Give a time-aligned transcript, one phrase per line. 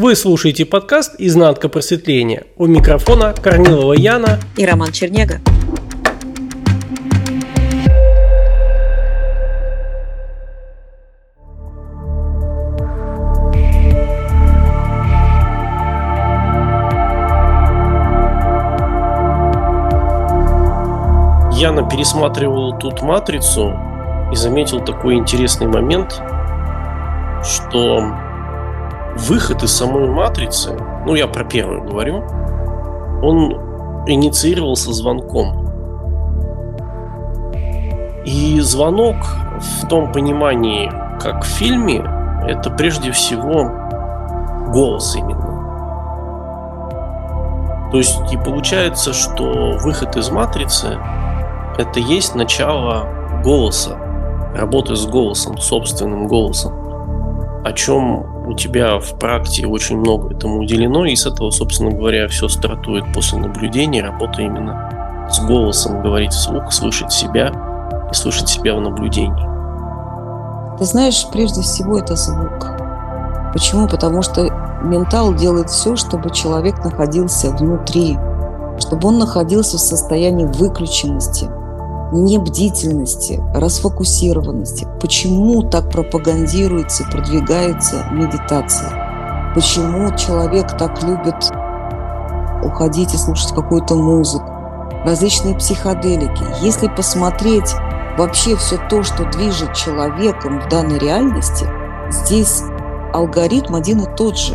[0.00, 2.44] Вы слушаете подкаст «Изнанка просветления».
[2.56, 5.40] У микрофона Корнилова Яна и Роман Чернега.
[21.58, 23.76] Яна пересматривал тут «Матрицу»
[24.30, 26.22] и заметил такой интересный момент,
[27.42, 28.27] что
[29.18, 32.22] выход из самой матрицы, ну я про первую говорю,
[33.22, 33.52] он
[34.06, 35.66] инициировался звонком.
[38.24, 39.16] И звонок
[39.58, 40.90] в том понимании,
[41.20, 42.04] как в фильме,
[42.46, 43.70] это прежде всего
[44.72, 45.48] голос именно.
[47.90, 50.98] То есть и получается, что выход из матрицы
[51.78, 53.06] это есть начало
[53.42, 53.96] голоса,
[54.54, 56.74] работы с голосом, собственным голосом,
[57.64, 62.28] о чем у тебя в практике очень много этому уделено, и с этого, собственно говоря,
[62.28, 67.52] все стартует после наблюдения, работа именно с голосом, говорить вслух, слышать себя
[68.10, 69.46] и слышать себя в наблюдении.
[70.78, 72.70] Ты знаешь, прежде всего это звук.
[73.52, 73.86] Почему?
[73.86, 74.44] Потому что
[74.82, 78.16] ментал делает все, чтобы человек находился внутри,
[78.78, 81.50] чтобы он находился в состоянии выключенности,
[82.12, 84.86] небдительности, расфокусированности.
[85.00, 89.52] Почему так пропагандируется продвигается медитация?
[89.54, 91.50] Почему человек так любит
[92.62, 94.46] уходить и слушать какую-то музыку?
[95.04, 96.42] Различные психоделики.
[96.62, 97.72] Если посмотреть
[98.16, 101.66] вообще все то, что движет человеком в данной реальности,
[102.10, 102.62] здесь
[103.12, 104.54] алгоритм один и тот же.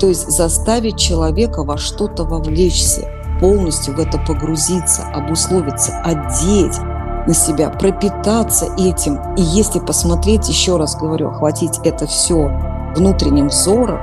[0.00, 6.78] То есть заставить человека во что-то вовлечься– полностью в это погрузиться, обусловиться, одеть
[7.26, 9.18] на себя, пропитаться этим.
[9.36, 12.50] И если посмотреть, еще раз говорю, охватить это все
[12.94, 13.98] внутренним взором,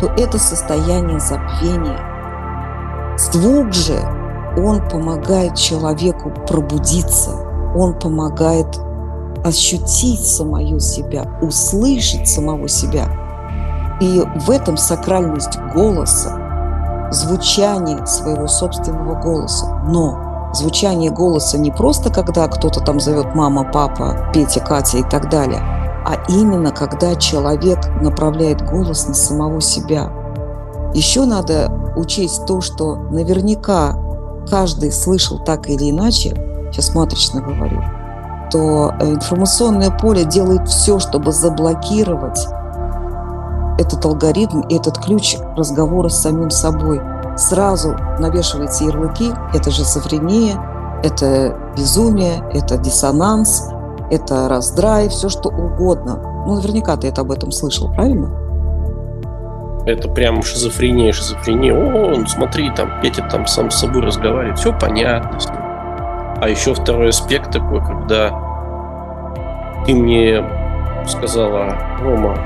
[0.00, 1.98] то это состояние забвения.
[3.16, 3.98] Звук же,
[4.56, 7.30] он помогает человеку пробудиться,
[7.76, 8.66] он помогает
[9.44, 13.06] ощутить самое себя, услышать самого себя.
[14.00, 16.43] И в этом сакральность голоса,
[17.14, 19.66] звучание своего собственного голоса.
[19.88, 25.30] Но звучание голоса не просто, когда кто-то там зовет мама, папа, Петя, Катя и так
[25.30, 25.60] далее,
[26.06, 30.10] а именно когда человек направляет голос на самого себя.
[30.92, 33.96] Еще надо учесть то, что наверняка
[34.48, 36.34] каждый слышал так или иначе,
[36.70, 37.82] сейчас матрично говорю,
[38.50, 42.46] то информационное поле делает все, чтобы заблокировать
[43.78, 47.00] этот алгоритм и этот ключ разговора с самим собой.
[47.36, 50.60] Сразу навешивается ярлыки, это шизофрения,
[51.02, 53.70] это безумие, это диссонанс,
[54.10, 56.44] это раздрай, все что угодно.
[56.46, 58.30] Ну, наверняка ты это об этом слышал, правильно?
[59.86, 61.74] Это прям шизофрения, шизофрения.
[61.74, 65.58] О, ну смотри, там Петя там сам с собой разговаривает, все понятно с ним.
[66.40, 68.30] А еще второй аспект такой, когда
[69.84, 70.42] ты мне
[71.06, 72.36] сказала, Рома,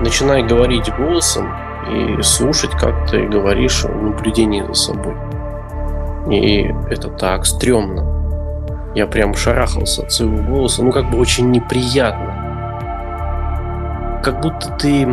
[0.00, 1.52] начинай говорить голосом
[1.88, 5.14] и слушать, как ты говоришь о наблюдении за собой.
[6.30, 8.04] И это так стрёмно.
[8.94, 10.82] Я прям шарахался от своего голоса.
[10.82, 12.34] Ну, как бы очень неприятно.
[14.22, 15.08] Как будто ты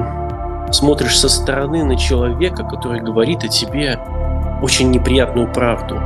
[0.71, 3.99] смотришь со стороны на человека, который говорит о тебе
[4.61, 6.01] очень неприятную правду.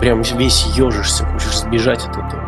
[0.00, 2.42] Прям весь ежишься, хочешь сбежать от этого.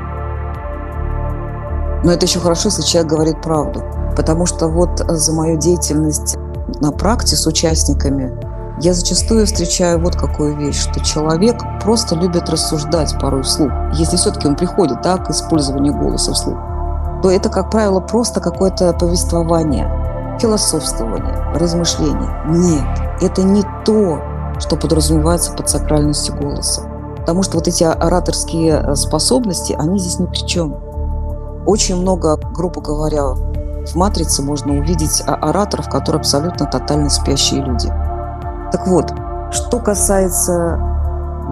[2.03, 3.83] Но это еще хорошо, если человек говорит правду.
[4.17, 6.37] Потому что вот за мою деятельность
[6.81, 8.33] на практе с участниками
[8.81, 13.71] я зачастую встречаю вот какую вещь, что человек просто любит рассуждать порой вслух.
[13.95, 16.59] Если все-таки он приходит да, к использованию голоса вслух,
[17.23, 19.89] то это, как правило, просто какое-то повествование,
[20.41, 22.31] философствование, размышление.
[22.49, 22.85] Нет,
[23.23, 24.21] это не то,
[24.59, 26.83] что подразумевается под сакральностью голоса.
[27.19, 30.77] Потому что вот эти ораторские способности, они здесь ни при чем.
[31.65, 33.35] Очень много, грубо говоря,
[33.87, 37.89] в «Матрице» можно увидеть ораторов, которые абсолютно тотально спящие люди.
[38.73, 39.13] Так вот,
[39.53, 40.79] что касается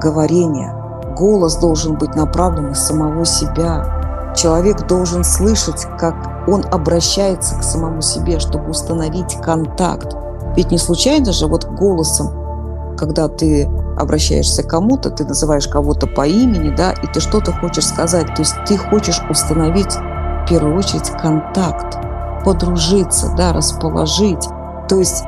[0.00, 0.74] говорения,
[1.16, 4.32] голос должен быть направлен из самого себя.
[4.34, 6.14] Человек должен слышать, как
[6.48, 10.16] он обращается к самому себе, чтобы установить контакт.
[10.56, 13.68] Ведь не случайно же вот голосом, когда ты
[13.98, 18.26] обращаешься к кому-то, ты называешь кого-то по имени, да, и ты что-то хочешь сказать.
[18.34, 21.98] То есть ты хочешь установить в первую очередь контакт
[22.44, 24.46] подружиться, да, расположить,
[24.88, 25.24] то есть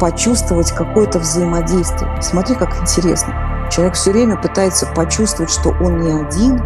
[0.00, 2.10] почувствовать какое-то взаимодействие.
[2.20, 3.34] Смотри, как интересно.
[3.70, 6.62] Человек все время пытается почувствовать, что он не один,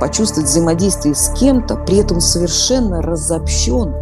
[0.00, 3.94] почувствовать взаимодействие с кем-то, при этом совершенно разобщен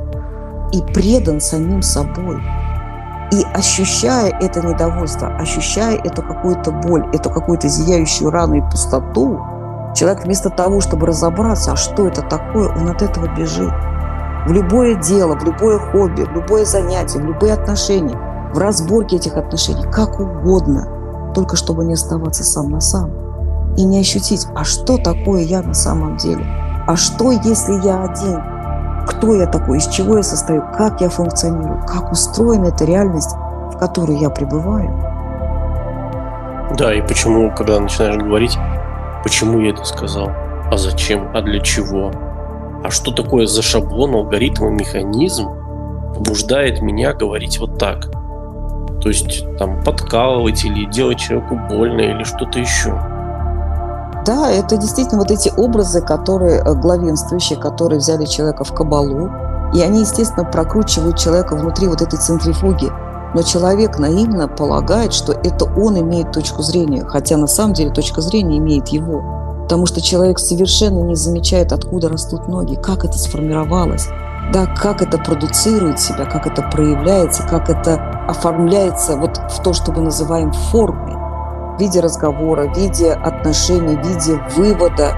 [0.73, 2.43] и предан самим собой.
[3.33, 9.41] И ощущая это недовольство, ощущая эту какую-то боль, эту какую-то зияющую рану и пустоту,
[9.95, 13.73] человек вместо того, чтобы разобраться, а что это такое, он от этого бежит.
[14.47, 18.17] В любое дело, в любое хобби, в любое занятие, в любые отношения,
[18.55, 23.11] в разборке этих отношений, как угодно, только чтобы не оставаться сам на сам
[23.77, 26.45] и не ощутить, а что такое я на самом деле,
[26.87, 28.41] а что, если я один,
[29.09, 33.35] кто я такой, из чего я состою, как я функционирую, как устроена эта реальность,
[33.75, 34.91] в которой я пребываю.
[36.79, 38.57] Да, и почему, когда начинаешь говорить,
[39.25, 40.31] почему я это сказал,
[40.71, 42.13] а зачем, а для чего,
[42.87, 45.49] а что такое за шаблон, алгоритм и механизм
[46.15, 48.13] побуждает меня говорить вот так.
[49.03, 52.93] То есть там подкалывать или делать человеку больно или что-то еще.
[54.25, 59.31] Да, это действительно вот эти образы, которые э, главенствующие, которые взяли человека в кабалу,
[59.75, 62.89] и они, естественно, прокручивают человека внутри вот этой центрифуги.
[63.35, 68.21] Но человек наивно полагает, что это он имеет точку зрения, хотя на самом деле точка
[68.21, 69.46] зрения имеет его.
[69.67, 74.07] Потому что человек совершенно не замечает, откуда растут ноги, как это сформировалось,
[74.53, 77.95] да, как это продуцирует себя, как это проявляется, как это
[78.29, 81.17] оформляется вот в то, что мы называем формой
[81.77, 85.13] в виде разговора, в виде отношений, в виде вывода.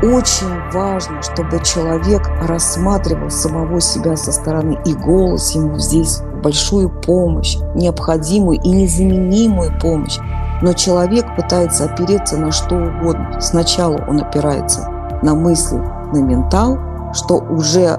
[0.00, 7.56] Очень важно, чтобы человек рассматривал самого себя со стороны, и голос ему здесь большую помощь,
[7.74, 10.18] необходимую и незаменимую помощь.
[10.62, 13.40] Но человек пытается опереться на что угодно.
[13.40, 14.88] Сначала он опирается
[15.22, 16.78] на мысли, на ментал,
[17.12, 17.98] что уже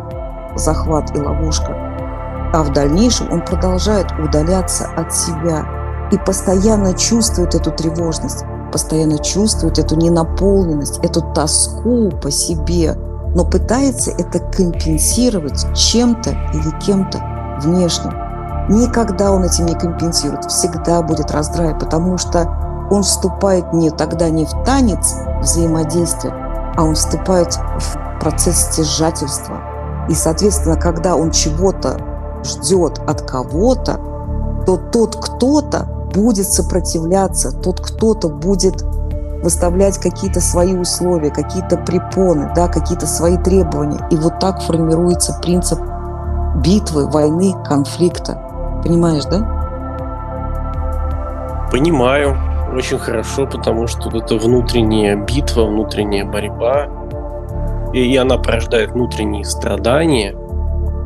[0.56, 1.76] захват и ловушка,
[2.54, 5.66] а в дальнейшем он продолжает удаляться от себя,
[6.12, 12.94] и постоянно чувствует эту тревожность, постоянно чувствует эту ненаполненность, эту тоску по себе,
[13.36, 17.20] но пытается это компенсировать чем-то или кем-то
[17.64, 18.23] внешним.
[18.70, 22.48] Никогда он этим не компенсирует, всегда будет раздрай, потому что
[22.90, 26.34] он вступает не тогда не в танец взаимодействия,
[26.76, 29.58] а он вступает в процесс стяжательства.
[30.10, 31.98] И, соответственно, когда он чего-то
[32.44, 34.00] ждет от кого-то,
[34.66, 38.84] то тот кто-то будет сопротивляться, тот кто-то будет
[39.44, 44.08] выставлять какие-то свои условия, какие-то препоны, да, какие-то свои требования.
[44.10, 45.80] И вот так формируется принцип
[46.64, 48.43] битвы, войны, конфликта.
[48.84, 49.40] Понимаешь, да?
[51.72, 52.38] Понимаю.
[52.76, 56.88] Очень хорошо, потому что это внутренняя битва, внутренняя борьба.
[57.94, 60.36] И она порождает внутренние страдания–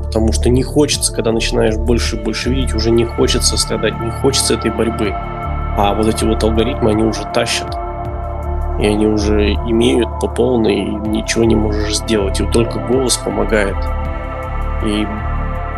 [0.08, 4.10] потому что не хочется, когда начинаешь больше и больше видеть, уже не хочется страдать, не
[4.10, 5.12] хочется этой борьбы.
[5.14, 7.78] А вот эти вот алгоритмы, они уже тащат.
[8.80, 12.40] И они уже имеют по полной, и ничего не можешь сделать.
[12.40, 13.76] И только голос помогает.
[14.86, 15.06] И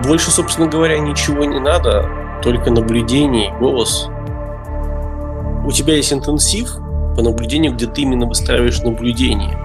[0.04, 2.08] больше, собственно говоря, ничего не надо,
[2.42, 4.10] только наблюдение и голос.
[5.66, 6.78] У тебя есть интенсив
[7.16, 9.58] по наблюдению, где ты именно выстраиваешь наблюдение.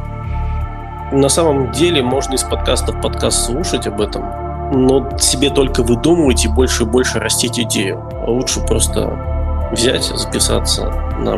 [1.13, 4.25] На самом деле можно из подкаста в подкаст слушать об этом,
[4.73, 8.03] но себе только выдумывать и больше и больше растить идею.
[8.27, 11.37] А лучше просто взять, записаться на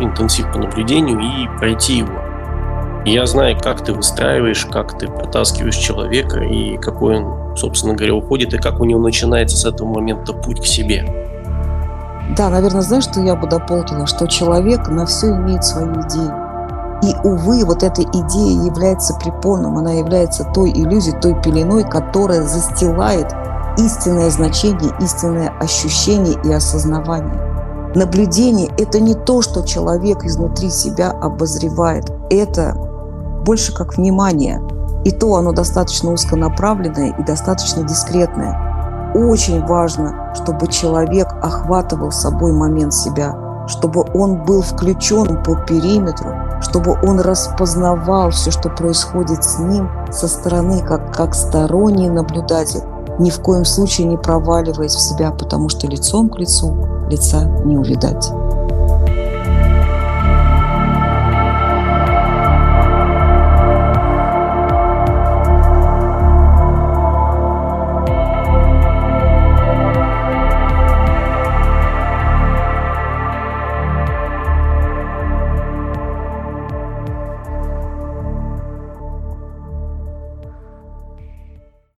[0.00, 2.29] интенсив по наблюдению и пройти его.
[3.04, 8.52] Я знаю, как ты выстраиваешь, как ты протаскиваешь человека и какой он, собственно говоря, уходит,
[8.54, 11.04] и как у него начинается с этого момента путь к себе.
[12.36, 16.32] Да, наверное, знаешь, что я бы дополнила, что человек на все имеет свою идею.
[17.02, 23.34] И, увы, вот эта идея является препоном, она является той иллюзией, той пеленой, которая застилает
[23.78, 27.40] истинное значение, истинное ощущение и осознавание.
[27.94, 32.12] Наблюдение– это не то, что человек изнутри себя обозревает.
[32.30, 32.74] Это
[33.44, 34.60] больше как внимание.
[35.04, 39.12] И то оно достаточно узконаправленное и достаточно дискретное.
[39.14, 43.34] Очень важно, чтобы человек охватывал собой момент себя,
[43.66, 50.28] чтобы он был включен по периметру, чтобы он распознавал все, что происходит с ним со
[50.28, 52.82] стороны, как, как сторонний наблюдатель,
[53.18, 56.74] ни в коем случае не проваливаясь в себя, потому что лицом к лицу
[57.08, 58.30] лица не увидать.